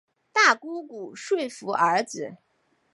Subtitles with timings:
[0.33, 2.35] 大姑姑说服儿子